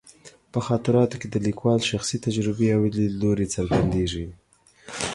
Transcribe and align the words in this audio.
په 0.51 0.59
خاطراتو 0.67 1.15
کې 1.21 1.27
د 1.31 1.35
لیکوال 1.47 1.79
شخصي 1.91 2.17
تجربې 2.25 2.67
او 2.75 2.81
لیدلوري 2.97 3.47
څرګندېږي. 3.55 4.25